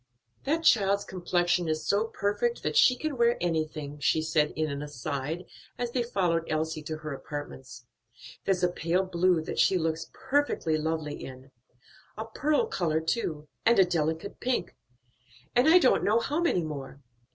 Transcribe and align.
"That 0.45 0.63
child's 0.63 1.05
complexion 1.05 1.67
is 1.69 1.85
so 1.85 2.05
perfect, 2.05 2.63
that 2.63 2.75
she 2.75 2.95
can 2.95 3.17
wear 3.19 3.37
anything," 3.39 3.99
she 3.99 4.23
added 4.35 4.53
in 4.55 4.67
an 4.71 4.81
aside, 4.81 5.45
as 5.77 5.91
they 5.91 6.01
followed 6.01 6.47
Elsie 6.49 6.81
to 6.81 6.97
her 6.97 7.13
apartments; 7.13 7.85
"there's 8.43 8.63
a 8.63 8.67
pale 8.71 9.03
blue 9.03 9.43
that 9.43 9.59
she 9.59 9.77
looks 9.77 10.09
perfectly 10.11 10.75
lovely 10.75 11.23
in; 11.23 11.51
a 12.17 12.25
pearl 12.25 12.65
color 12.65 12.99
too, 12.99 13.47
and 13.63 13.77
a 13.77 13.85
delicate 13.85 14.39
pink, 14.39 14.75
and 15.55 15.69
I 15.69 15.77
don't 15.77 16.03
know 16.03 16.17
how 16.17 16.39
many 16.41 16.63
more. 16.63 16.99